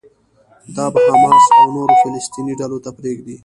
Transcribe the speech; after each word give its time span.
دا 0.75 0.85
به 0.93 0.99
حماس 1.07 1.45
او 1.57 1.65
نورو 1.75 1.93
فلسطيني 2.01 2.53
ډلو 2.59 2.77
ته 2.85 2.89
پرېږدي. 2.97 3.37